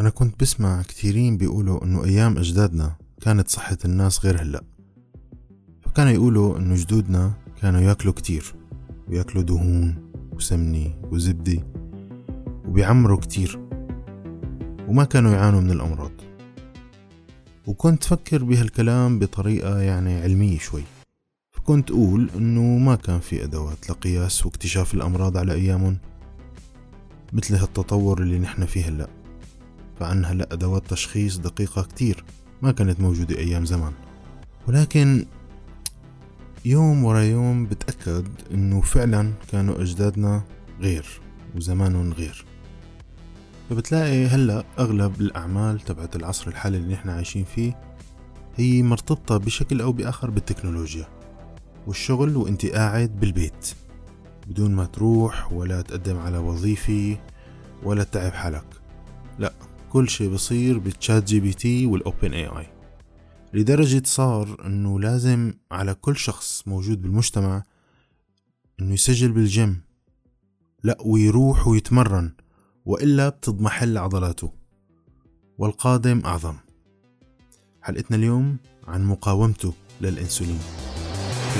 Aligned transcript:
أنا 0.00 0.10
كنت 0.10 0.40
بسمع 0.40 0.82
كثيرين 0.82 1.36
بيقولوا 1.36 1.84
إنه 1.84 2.04
أيام 2.04 2.38
أجدادنا 2.38 2.96
كانت 3.20 3.48
صحة 3.48 3.78
الناس 3.84 4.24
غير 4.24 4.42
هلأ. 4.42 4.64
فكانوا 5.80 6.12
يقولوا 6.12 6.58
إنه 6.58 6.74
جدودنا 6.74 7.32
كانوا 7.60 7.80
ياكلوا 7.80 8.14
كتير 8.14 8.54
وياكلوا 9.08 9.42
دهون 9.42 10.10
وسمنة 10.32 10.94
وزبدة 11.10 11.64
وبيعمروا 12.68 13.20
كتير 13.20 13.60
وما 14.88 15.04
كانوا 15.04 15.32
يعانوا 15.32 15.60
من 15.60 15.70
الأمراض. 15.70 16.12
وكنت 17.66 18.04
فكر 18.04 18.44
بهالكلام 18.44 19.18
بطريقة 19.18 19.78
يعني 19.78 20.22
علمية 20.22 20.58
شوي. 20.58 20.82
فكنت 21.50 21.90
أقول 21.90 22.30
إنه 22.36 22.78
ما 22.78 22.94
كان 22.94 23.20
في 23.20 23.44
أدوات 23.44 23.90
لقياس 23.90 24.46
واكتشاف 24.46 24.94
الأمراض 24.94 25.36
على 25.36 25.52
أيامهم 25.52 25.98
مثل 27.32 27.54
هالتطور 27.54 28.22
اللي 28.22 28.38
نحن 28.38 28.66
فيه 28.66 28.88
هلأ. 28.88 29.21
فعنا 30.02 30.32
هلأ 30.32 30.48
أدوات 30.52 30.90
تشخيص 30.90 31.36
دقيقة 31.36 31.82
كتير 31.82 32.24
ما 32.62 32.72
كانت 32.72 33.00
موجودة 33.00 33.38
أيام 33.38 33.64
زمان. 33.64 33.92
ولكن 34.68 35.26
يوم 36.64 37.04
ورا 37.04 37.20
يوم 37.20 37.66
بتأكد 37.66 38.28
إنه 38.54 38.80
فعلا 38.80 39.32
كانوا 39.52 39.82
أجدادنا 39.82 40.42
غير 40.80 41.20
وزمانهم 41.56 42.12
غير. 42.12 42.44
فبتلاقي 43.70 44.26
هلأ 44.26 44.64
أغلب 44.78 45.20
الأعمال 45.20 45.80
تبعت 45.80 46.16
العصر 46.16 46.48
الحالي 46.48 46.76
اللي 46.76 46.94
نحن 46.94 47.08
عايشين 47.08 47.44
فيه 47.44 47.80
هي 48.56 48.82
مرتبطة 48.82 49.36
بشكل 49.36 49.80
أو 49.80 49.92
بآخر 49.92 50.30
بالتكنولوجيا 50.30 51.06
والشغل 51.86 52.36
وأنت 52.36 52.66
قاعد 52.66 53.20
بالبيت. 53.20 53.74
بدون 54.46 54.74
ما 54.74 54.84
تروح 54.84 55.52
ولا 55.52 55.82
تقدم 55.82 56.18
على 56.18 56.38
وظيفة 56.38 57.18
ولا 57.82 58.04
تتعب 58.04 58.32
حالك. 58.32 58.64
لا 59.38 59.52
كل 59.92 60.08
شي 60.08 60.28
بصير 60.28 60.78
بال 60.78 60.88
ChatGPT 60.88 61.24
وال 61.24 61.40
OpenAI 61.40 62.66
لدرجة 63.54 64.02
صار 64.04 64.66
إنه 64.66 65.00
لازم 65.00 65.54
على 65.70 65.94
كل 65.94 66.16
شخص 66.16 66.68
موجود 66.68 67.02
بالمجتمع 67.02 67.62
إنه 68.80 68.94
يسجل 68.94 69.32
بالجيم 69.32 69.82
لا 70.82 70.98
ويروح 71.04 71.68
ويتمرن 71.68 72.32
وإلا 72.86 73.28
بتضمحل 73.28 73.98
عضلاته. 73.98 74.52
والقادم 75.58 76.22
أعظم. 76.24 76.56
حلقتنا 77.82 78.16
اليوم 78.16 78.56
عن 78.88 79.04
مقاومته 79.04 79.74
للإنسولين. 80.00 80.60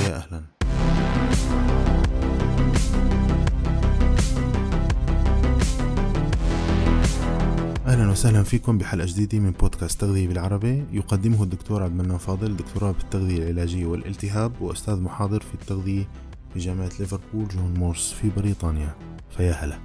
يا 0.05 0.17
أهلا. 0.17 0.52
وسهلا 8.13 8.43
فيكم 8.43 8.79
بحلقة 8.79 9.07
جديدة 9.07 9.39
من 9.39 9.51
بودكاست 9.51 10.01
تغذية 10.01 10.29
بالعربي. 10.29 10.85
يقدمه 10.93 11.43
الدكتور 11.43 11.83
عبد 11.83 12.01
المنان 12.01 12.19
فاضل 12.19 12.57
دكتوراه 12.57 12.93
بالتغذية 12.93 13.39
العلاجية 13.39 13.87
والالتهاب 13.87 14.53
وأستاذ 14.61 15.01
محاضر 15.01 15.41
في 15.41 15.55
التغذية 15.55 16.09
في 16.53 16.59
جامعة 16.59 16.91
ليفربول 17.01 17.49
جون 17.49 17.75
مورس 17.75 18.13
في 18.13 18.31
بريطانيا. 18.37 18.95
فيا 19.37 19.53
هلا. 19.53 19.79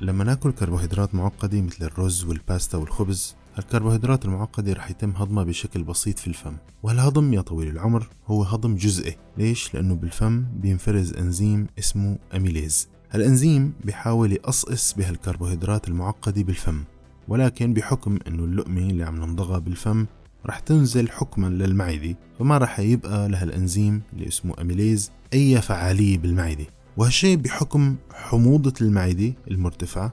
لما 0.00 0.24
نأكل 0.24 0.52
كربوهيدرات 0.52 1.14
معقدة 1.14 1.60
مثل 1.60 1.84
الرز 1.84 2.24
والباستا 2.24 2.78
والخبز 2.78 3.36
الكربوهيدرات 3.58 4.24
المعقدة 4.24 4.72
رح 4.72 4.90
يتم 4.90 5.10
هضمها 5.10 5.44
بشكل 5.44 5.82
بسيط 5.82 6.18
في 6.18 6.26
الفم. 6.26 6.56
والهضم 6.82 7.34
يا 7.34 7.40
طويل 7.40 7.68
العمر 7.68 8.08
هو 8.26 8.42
هضم 8.42 8.76
جزئي. 8.76 9.16
ليش؟ 9.38 9.74
لأنه 9.74 9.94
بالفم 9.94 10.44
بينفرز 10.54 11.12
أنزيم 11.12 11.66
اسمه 11.78 12.18
أميليز. 12.36 12.88
هالأنزيم 13.10 13.72
بيحاول 13.84 14.32
يقصقص 14.32 14.94
بهالكربوهيدرات 14.94 15.88
المعقدة 15.88 16.42
بالفم. 16.42 16.84
ولكن 17.28 17.72
بحكم 17.74 18.18
أنه 18.28 18.44
اللقمة 18.44 18.80
اللي 18.80 19.04
عم 19.04 19.16
نمضغها 19.16 19.58
بالفم 19.58 20.06
رح 20.46 20.58
تنزل 20.58 21.08
حكما 21.10 21.46
للمعدة 21.46 22.16
فما 22.38 22.58
رح 22.58 22.80
يبقى 22.80 23.28
لها 23.28 23.44
الأنزيم 23.44 24.02
اللي 24.12 24.28
اسمه 24.28 24.54
أميليز 24.60 25.10
أي 25.34 25.60
فعالية 25.62 26.18
بالمعدة. 26.18 26.66
وهالشيء 26.96 27.36
بحكم 27.36 27.96
حموضة 28.12 28.72
المعدة 28.80 29.32
المرتفعة 29.50 30.12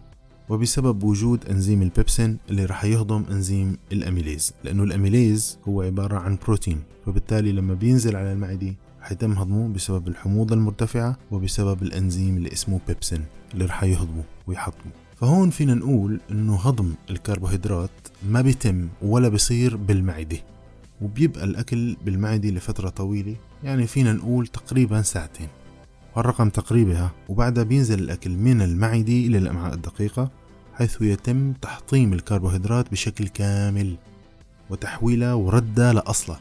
وبسبب 0.50 1.03
وجود 1.03 1.46
إنزيم 1.50 1.81
البيبسين 1.81 2.38
اللي 2.50 2.66
رح 2.66 2.85
يهضم 2.85 3.23
إنزيم 3.31 3.78
الأميليز 3.91 4.53
لأنه 4.63 4.84
الأميليز 4.84 5.57
هو 5.68 5.81
عبارة 5.81 6.18
عن 6.18 6.38
بروتين 6.46 6.81
فبالتالي 7.06 7.52
لما 7.52 7.73
بينزل 7.73 8.16
على 8.16 8.31
المعدة 8.34 8.73
رح 9.02 9.12
يتم 9.12 9.31
هضمه 9.31 9.68
بسبب 9.68 10.07
الحموضة 10.07 10.56
المرتفعة 10.56 11.18
وبسبب 11.31 11.81
الإنزيم 11.84 12.38
اللي 12.38 12.53
اسمه 12.53 12.79
بيبسين 12.88 13.25
اللي 13.53 13.66
رح 13.66 13.84
يهضمه 13.84 14.23
ويحطمه. 14.47 14.91
فهون 15.23 15.50
فينا 15.50 15.73
نقول 15.73 16.19
إنه 16.31 16.56
هضم 16.56 16.94
الكربوهيدرات 17.09 17.89
ما 18.29 18.41
بيتم 18.41 18.88
ولا 19.01 19.29
بصير 19.29 19.75
بالمعدة 19.78 20.38
وبيبقى 21.01 21.44
الأكل 21.44 21.95
بالمعدة 22.06 22.50
لفترة 22.50 22.89
طويلة 22.89 23.35
يعني 23.63 23.88
فينا 23.88 24.13
نقول 24.13 24.47
تقريبا 24.47 25.01
ساعتين. 25.01 25.47
والرقم 26.16 26.50
تقريبي 26.50 26.94
ها 26.94 27.11
وبعدها 27.29 27.63
بينزل 27.63 28.00
الأكل 28.00 28.31
من 28.31 28.61
المعدة 28.61 29.13
إلى 29.13 29.38
الأمعاء 29.38 29.73
الدقيقة 29.73 30.31
حيث 30.73 31.01
يتم 31.01 31.53
تحطيم 31.53 32.13
الكربوهيدرات 32.13 32.91
بشكل 32.91 33.28
كامل 33.28 33.95
وتحويلها 34.69 35.34
وردها 35.34 35.94
لأصلها. 35.94 36.40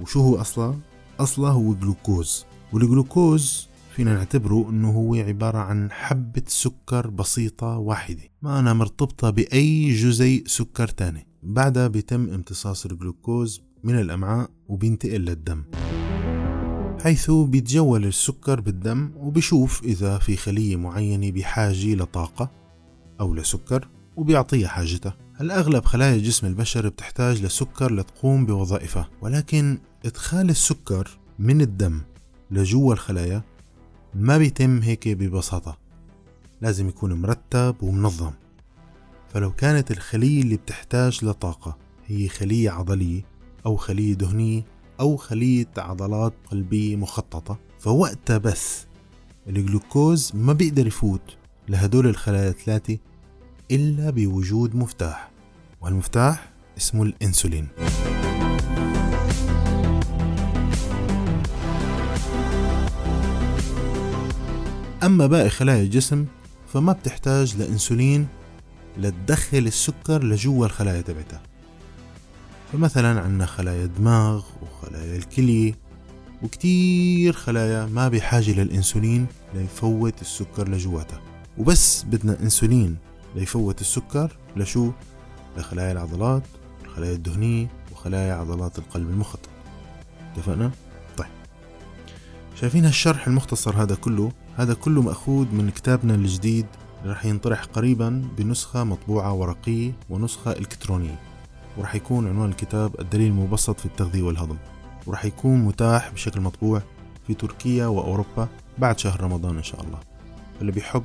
وشو 0.00 0.20
هو 0.20 0.40
أصلها؟ 0.40 0.78
أصلها 1.20 1.50
هو 1.50 1.74
جلوكوز. 1.74 2.44
والجلوكوز 2.72 3.68
فينا 3.98 4.14
نعتبره 4.14 4.70
إنه 4.70 4.90
هو 4.90 5.14
عبارة 5.14 5.58
عن 5.58 5.90
حبة 5.90 6.42
سكر 6.46 7.10
بسيطة 7.10 7.78
واحدة. 7.78 8.22
ما 8.42 8.58
أنا 8.58 8.72
مرتبطة 8.72 9.30
بأي 9.30 9.92
جزيء 9.92 10.42
سكر 10.46 10.88
تاني. 10.88 11.26
بعدها 11.42 11.86
بيتم 11.88 12.28
امتصاص 12.30 12.86
الجلوكوز 12.86 13.62
من 13.84 13.98
الأمعاء 14.00 14.50
وبينتقل 14.68 15.20
للدم. 15.20 15.64
حيث 17.02 17.30
بيتجول 17.30 18.04
السكر 18.04 18.60
بالدم 18.60 19.10
وبشوف 19.16 19.84
إذا 19.84 20.18
في 20.18 20.36
خلية 20.36 20.76
معينة 20.76 21.30
بحاجة 21.30 21.94
لطاقة 21.94 22.50
أو 23.20 23.34
لسكر 23.34 23.88
وبيعطيها 24.16 24.68
حاجتها. 24.68 25.16
الأغلب 25.40 25.84
خلايا 25.84 26.18
جسم 26.18 26.46
البشر 26.46 26.88
بتحتاج 26.88 27.44
لسكر 27.44 27.92
لتقوم 27.92 28.46
بوظائفها 28.46 29.08
ولكن 29.22 29.78
إدخال 30.04 30.50
السكر 30.50 31.18
من 31.38 31.60
الدم 31.60 32.00
لجوا 32.50 32.92
الخلايا 32.92 33.42
ما 34.14 34.38
بيتم 34.38 34.78
هيك 34.78 35.08
ببساطة. 35.08 35.78
لازم 36.60 36.88
يكون 36.88 37.12
مرتب 37.12 37.76
ومنظم. 37.82 38.32
فلو 39.28 39.52
كانت 39.52 39.90
الخلية 39.90 40.42
اللي 40.42 40.56
بتحتاج 40.56 41.24
لطاقة 41.24 41.76
هي 42.06 42.28
خلية 42.28 42.70
عضلية 42.70 43.22
أو 43.66 43.76
خلية 43.76 44.14
دهنية 44.14 44.64
أو 45.00 45.16
خلية 45.16 45.66
عضلات 45.76 46.32
قلبية 46.50 46.96
مخططة 46.96 47.58
فوقتها 47.78 48.38
بس 48.38 48.86
الجلوكوز 49.48 50.32
ما 50.34 50.52
بيقدر 50.52 50.86
يفوت 50.86 51.36
لهدول 51.68 52.06
الخلايا 52.06 52.48
الثلاثة 52.48 52.98
إلا 53.70 54.10
بوجود 54.10 54.76
مفتاح 54.76 55.30
والمفتاح 55.80 56.50
اسمه 56.78 57.02
الإنسولين. 57.02 57.68
أما 65.08 65.26
باقي 65.26 65.50
خلايا 65.50 65.82
الجسم 65.82 66.26
فما 66.72 66.92
بتحتاج 66.92 67.56
لإنسولين 67.56 68.28
لتدخل 68.98 69.58
السكر 69.58 70.24
لجوا 70.24 70.66
الخلايا 70.66 71.00
تبعتها. 71.00 71.42
فمثلا 72.72 73.20
عندنا 73.20 73.46
خلايا 73.46 73.84
الدماغ 73.84 74.44
وخلايا 74.62 75.16
الكلي 75.16 75.74
وكتير 76.42 77.32
خلايا 77.32 77.86
ما 77.86 78.08
بحاجة 78.08 78.50
للإنسولين 78.50 79.26
ليفوت 79.54 80.20
السكر 80.20 80.68
لجواتها. 80.68 81.20
وبس 81.58 82.02
بدنا 82.02 82.40
إنسولين 82.40 82.96
ليفوت 83.36 83.80
السكر 83.80 84.36
لشو؟ 84.56 84.92
لخلايا 85.56 85.92
العضلات 85.92 86.42
الخلايا 86.84 87.14
الدهنية 87.14 87.66
وخلايا 87.92 88.34
عضلات 88.34 88.78
القلب 88.78 89.10
المخطط. 89.10 89.48
اتفقنا؟ 90.32 90.70
طيب. 91.16 91.28
شايفين 92.60 92.84
هالشرح 92.84 93.26
المختصر 93.26 93.82
هذا 93.82 93.94
كله؟ 93.94 94.32
هذا 94.58 94.74
كله 94.74 95.02
مأخوذ 95.02 95.46
من 95.54 95.70
كتابنا 95.70 96.14
الجديد 96.14 96.66
اللي 97.02 97.12
رح 97.12 97.24
ينطرح 97.24 97.64
قريبا 97.64 98.28
بنسخة 98.38 98.84
مطبوعة 98.84 99.32
ورقية 99.32 99.92
ونسخة 100.10 100.52
إلكترونية. 100.52 101.20
ورح 101.76 101.94
يكون 101.94 102.28
عنوان 102.28 102.50
الكتاب 102.50 103.00
الدليل 103.00 103.30
المبسط 103.30 103.80
في 103.80 103.86
التغذية 103.86 104.22
والهضم. 104.22 104.56
ورح 105.06 105.24
يكون 105.24 105.64
متاح 105.64 106.10
بشكل 106.10 106.40
مطبوع 106.40 106.82
في 107.26 107.34
تركيا 107.34 107.86
وأوروبا 107.86 108.48
بعد 108.78 108.98
شهر 108.98 109.20
رمضان 109.20 109.56
إن 109.56 109.62
شاء 109.62 109.82
الله. 109.82 109.98
اللي 110.60 110.72
بيحب 110.72 111.04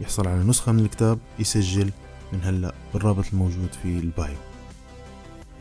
يحصل 0.00 0.28
على 0.28 0.44
نسخة 0.44 0.72
من 0.72 0.80
الكتاب 0.80 1.18
يسجل 1.38 1.90
من 2.32 2.40
هلأ 2.42 2.74
بالرابط 2.94 3.24
الموجود 3.32 3.72
في 3.82 3.98
البايو. 3.98 4.36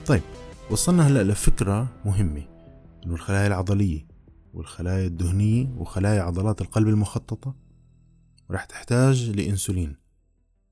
طيب 0.05 0.21
وصلنا 0.71 1.07
هلأ 1.07 1.23
لفكرة 1.23 1.87
مهمة 2.05 2.43
إنه 3.05 3.13
الخلايا 3.13 3.47
العضلية 3.47 4.12
والخلايا 4.53 5.07
الدهنية 5.07 5.67
وخلايا 5.77 6.21
عضلات 6.21 6.61
القلب 6.61 6.87
المخططة 6.87 7.55
رح 8.51 8.65
تحتاج 8.65 9.29
لإنسولين 9.29 9.95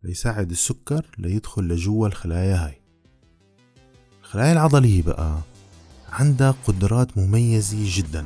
ليساعد 0.03 0.51
السكر 0.51 1.05
ليدخل 1.17 1.63
لجوا 1.67 2.07
الخلايا 2.07 2.65
هاي. 2.65 2.81
الخلايا 4.21 4.51
العضلية 4.51 5.03
بقى 5.03 5.37
عندها 6.09 6.51
قدرات 6.67 7.17
مميزة 7.17 7.77
جدا 7.81 8.25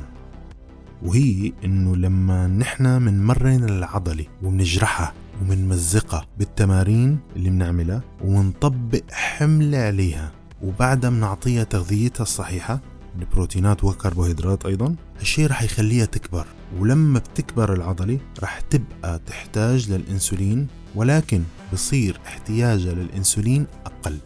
وهي 1.02 1.52
إنه 1.64 1.96
لما 1.96 2.46
نحن 2.46 3.02
منمرن 3.02 3.64
العضلة 3.64 4.26
ومنجرحها 4.42 5.14
ومنمزقها 5.42 6.26
بالتمارين 6.38 7.18
اللي 7.36 7.50
بنعملها 7.50 8.02
ومنطبق 8.24 9.02
حمل 9.10 9.74
عليها 9.74 10.32
وبعدها 10.62 11.10
بنعطيها 11.10 11.64
تغذيتها 11.64 12.22
الصحيحة 12.22 12.80
البروتينات 13.20 13.84
والكربوهيدرات 13.84 14.66
أيضا. 14.66 14.94
هالشي 15.18 15.46
رح 15.46 15.62
يخليها 15.62 16.04
تكبر 16.04 16.46
ولما 16.78 17.18
بتكبر 17.18 17.72
العضلة 17.72 18.18
رح 18.42 18.60
تبقى 18.60 19.20
تحتاج 19.26 19.90
للإنسولين 19.90 20.66
ولكن 20.94 21.42
بصير 21.72 22.20
احتياجها 22.26 22.94
للإنسولين 22.94 23.66
أقل. 23.86 24.18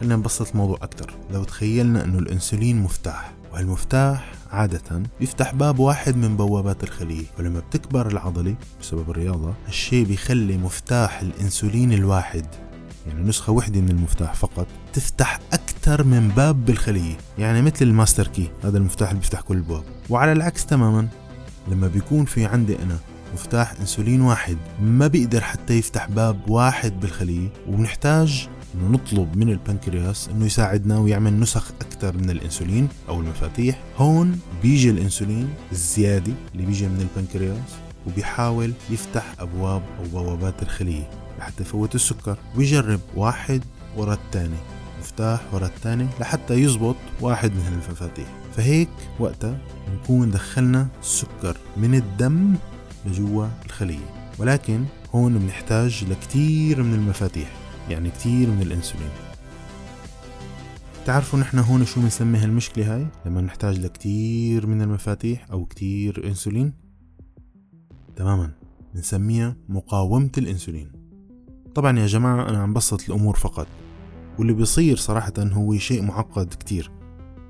خلينا 0.00 0.16
نبسط 0.16 0.50
الموضوع 0.50 0.78
أكثر 0.82 1.14
لو 1.30 1.44
تخيلنا 1.44 2.04
أنه 2.04 2.18
الأنسولين 2.18 2.82
مفتاح 2.82 3.32
وهالمفتاح 3.52 4.32
عادة 4.50 5.02
يفتح 5.20 5.54
باب 5.54 5.78
واحد 5.78 6.16
من 6.16 6.36
بوابات 6.36 6.82
الخلية. 6.84 7.24
ولما 7.38 7.60
بتكبر 7.60 8.06
العضلة 8.06 8.54
بسبب 8.80 9.10
الرياضة 9.10 9.54
هالشي 9.66 10.04
بيخلي 10.04 10.56
مفتاح 10.56 11.20
الأنسولين 11.20 11.92
الواحد 11.92 12.46
يعني 13.06 13.28
نسخة 13.28 13.52
وحدة 13.52 13.80
من 13.80 13.90
المفتاح 13.90 14.34
فقط 14.34 14.66
تفتح 14.92 15.40
أكثر 15.52 16.04
من 16.04 16.28
باب 16.28 16.64
بالخلية. 16.64 17.14
يعني 17.38 17.62
مثل 17.62 17.84
الماستر 17.84 18.26
كي 18.26 18.50
هذا 18.64 18.78
المفتاح 18.78 19.08
اللي 19.08 19.20
بيفتح 19.20 19.40
كل 19.40 19.56
الباب. 19.56 19.84
وعلى 20.10 20.32
العكس 20.32 20.66
تماما 20.66 21.08
لما 21.68 21.88
بيكون 21.88 22.24
في 22.24 22.44
عندي 22.44 22.82
أنا 22.82 22.98
مفتاح 23.34 23.74
إنسولين 23.80 24.20
واحد 24.20 24.56
ما 24.82 25.06
بيقدر 25.06 25.40
حتى 25.40 25.74
يفتح 25.74 26.08
باب 26.08 26.50
واحد 26.50 27.00
بالخلية. 27.00 27.48
وبنحتاج 27.68 28.48
إنه 28.74 28.88
نطلب 28.88 29.36
من 29.36 29.50
البنكرياس 29.50 30.28
إنه 30.28 30.46
يساعدنا 30.46 30.98
ويعمل 30.98 31.40
نسخ 31.40 31.70
أكثر 31.80 32.16
من 32.16 32.30
الإنسولين 32.30 32.88
أو 33.08 33.20
المفاتيح. 33.20 33.80
هون 33.96 34.40
بيجي 34.62 34.90
الإنسولين 34.90 35.48
الزيادة 35.72 36.32
اللي 36.54 36.66
بيجي 36.66 36.86
من 36.86 37.08
البنكرياس. 37.16 37.83
وبيحاول 38.06 38.72
يفتح 38.90 39.34
أبواب 39.38 39.82
أو 39.98 40.04
بوابات 40.04 40.62
الخلية 40.62 41.10
لحتى 41.38 41.62
يفوت 41.62 41.94
السكر 41.94 42.36
ويجرب 42.56 43.00
واحد 43.16 43.64
ورا 43.96 44.14
الثاني 44.14 44.56
مفتاح 45.00 45.54
ورا 45.54 45.66
الثاني 45.66 46.06
لحتى 46.20 46.54
يزبط 46.54 46.96
واحد 47.20 47.50
من 47.50 47.60
هالمفاتيح. 47.60 48.26
فهيك 48.56 48.88
وقتها 49.18 49.58
نكون 49.94 50.30
دخلنا 50.30 50.88
السكر 51.00 51.56
من 51.76 51.94
الدم 51.94 52.54
لجوا 53.06 53.46
الخلية. 53.66 54.14
ولكن 54.38 54.84
هون 55.14 55.38
بنحتاج 55.38 56.04
لكتير 56.10 56.82
من 56.82 56.94
المفاتيح 56.94 57.52
يعني 57.90 58.10
كتير 58.10 58.48
من 58.48 58.62
الإنسولين. 58.62 59.10
تعرفوا 61.06 61.38
نحن 61.38 61.58
هون 61.58 61.84
شو 61.84 62.00
بنسمي 62.00 62.38
هالمشكلة 62.38 62.94
هاي؟ 62.94 63.06
لما 63.26 63.40
نحتاج 63.40 63.78
لكتير 63.78 64.66
من 64.66 64.82
المفاتيح 64.82 65.46
أو 65.52 65.64
كتير 65.64 66.26
إنسولين. 66.26 66.83
تماما 68.16 68.50
بنسميها 68.94 69.56
مقاومة 69.68 70.30
الإنسولين. 70.38 70.92
طبعا 71.74 71.98
يا 71.98 72.06
جماعة 72.06 72.48
أنا 72.48 72.62
عم 72.62 72.72
بسط 72.72 73.08
الأمور 73.08 73.36
فقط 73.36 73.66
واللي 74.38 74.52
بيصير 74.52 74.96
صراحة 74.96 75.32
هو 75.38 75.78
شيء 75.78 76.02
معقد 76.02 76.54
كتير. 76.60 76.90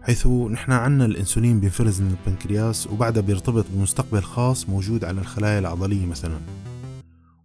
حيث 0.02 0.26
نحن 0.26 0.72
عنا 0.72 1.04
الإنسولين 1.04 1.60
بينفرز 1.60 2.00
من 2.00 2.16
البنكرياس 2.26 2.86
وبعدها 2.86 3.22
بيرتبط 3.22 3.64
بمستقبل 3.70 4.22
خاص 4.22 4.68
موجود 4.68 5.04
على 5.04 5.20
الخلايا 5.20 5.58
العضلية 5.58 6.06
مثلا. 6.06 6.38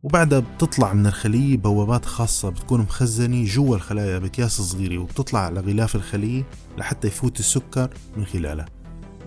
وبعدها 0.04 0.40
بتطلع 0.40 0.94
من 0.94 1.08
الخلية 1.08 1.58
بوابات 1.58 2.06
خاصة 2.06 2.50
بتكون 2.50 2.82
مخزنة 2.82 3.44
جوا 3.44 3.76
الخلايا 3.76 4.20
بأكياس 4.20 4.62
صغيرة 4.62 4.98
وبتطلع 4.98 5.40
على 5.40 5.60
غلاف 5.60 5.96
الخلية 5.96 6.44
لحتى 6.78 7.08
يفوت 7.08 7.40
السكر 7.40 7.90
من 8.18 8.26
خلالها. 8.26 8.66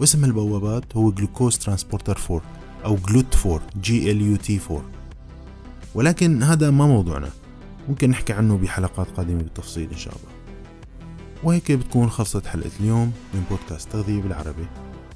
واسم 0.01 0.25
البوابات 0.25 0.97
هو 0.97 1.13
glucose 1.13 1.59
transporter 1.59 2.19
4 2.31 2.43
أو 2.85 2.97
GLUT 2.97 3.47
4 3.47 3.61
G 3.81 4.11
L 4.11 4.21
U 4.21 4.37
T 4.37 4.61
4 4.71 4.83
ولكن 5.95 6.43
هذا 6.43 6.71
ما 6.71 6.87
موضوعنا. 6.87 7.31
ممكن 7.89 8.11
نحكي 8.11 8.33
عنه 8.33 8.57
بحلقات 8.57 9.07
قادمة 9.17 9.43
بالتفصيل 9.43 9.91
إن 9.91 9.97
شاء 9.97 10.15
الله. 10.15 10.33
وهيك 11.43 11.73
بتكون 11.73 12.11
خلصت 12.11 12.47
حلقة 12.47 12.71
اليوم 12.81 13.13
من 13.35 13.45
بودكاست 13.51 13.93
تغذية 13.93 14.23
بالعربي. 14.23 14.67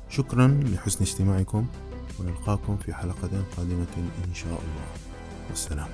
شكرا 0.09 0.61
لحسن 0.65 1.03
استماعكم 1.03 1.67
ونلقاكم 2.21 2.77
في 2.77 2.95
حلقة 2.95 3.31
قادمة 3.57 3.87
إن 4.29 4.35
شاء 4.35 4.49
الله. 4.49 4.87
والسلام. 5.51 5.89